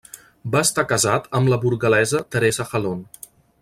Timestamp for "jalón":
2.75-3.09